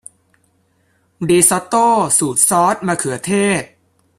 [1.29, 3.63] ริซอตโต้สูตรซอสมะเขือเทศ